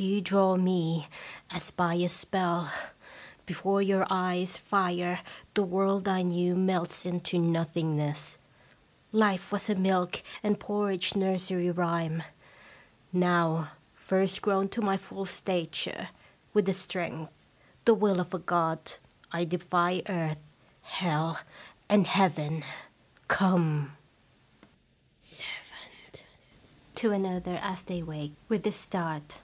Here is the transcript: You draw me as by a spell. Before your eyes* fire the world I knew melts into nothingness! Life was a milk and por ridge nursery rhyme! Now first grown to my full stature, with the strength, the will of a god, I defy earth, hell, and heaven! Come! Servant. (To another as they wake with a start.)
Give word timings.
You 0.00 0.20
draw 0.20 0.54
me 0.54 1.08
as 1.50 1.72
by 1.72 1.94
a 1.94 2.08
spell. 2.08 2.72
Before 3.46 3.82
your 3.82 4.06
eyes* 4.08 4.56
fire 4.56 5.22
the 5.54 5.64
world 5.64 6.06
I 6.06 6.22
knew 6.22 6.54
melts 6.54 7.04
into 7.04 7.36
nothingness! 7.40 8.38
Life 9.10 9.50
was 9.50 9.68
a 9.68 9.74
milk 9.74 10.22
and 10.40 10.60
por 10.60 10.86
ridge 10.86 11.16
nursery 11.16 11.72
rhyme! 11.72 12.22
Now 13.12 13.72
first 13.92 14.40
grown 14.40 14.68
to 14.68 14.80
my 14.80 14.96
full 14.96 15.26
stature, 15.26 16.10
with 16.54 16.66
the 16.66 16.74
strength, 16.74 17.32
the 17.84 17.92
will 17.92 18.20
of 18.20 18.32
a 18.32 18.38
god, 18.38 18.78
I 19.32 19.44
defy 19.44 20.04
earth, 20.08 20.38
hell, 20.82 21.40
and 21.88 22.06
heaven! 22.06 22.62
Come! 23.26 23.96
Servant. 25.20 26.22
(To 26.94 27.10
another 27.10 27.58
as 27.60 27.82
they 27.82 28.00
wake 28.04 28.34
with 28.48 28.64
a 28.64 28.70
start.) 28.72 29.38